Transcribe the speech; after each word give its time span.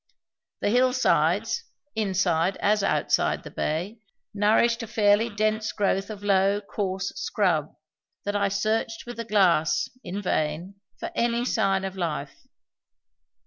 The 0.61 0.71
hill 0.71 0.93
sides, 0.93 1.65
inside 1.95 2.57
as 2.57 2.81
outside 2.81 3.43
the 3.43 3.51
bay, 3.51 3.99
nourished 4.33 4.81
a 4.81 4.87
fairly 4.87 5.29
dense 5.29 5.71
growth 5.71 6.09
of 6.09 6.23
low, 6.23 6.59
coarse 6.59 7.09
scrub, 7.09 7.75
that 8.23 8.35
I 8.35 8.47
searched 8.47 9.05
with 9.05 9.17
the 9.17 9.25
glass, 9.25 9.89
in 10.03 10.19
vain, 10.19 10.73
for 10.99 11.11
any 11.13 11.45
sign 11.45 11.85
of 11.85 11.95
life. 11.95 12.47